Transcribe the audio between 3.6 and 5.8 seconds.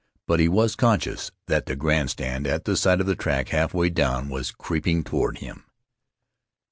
way down, was creeping toward him.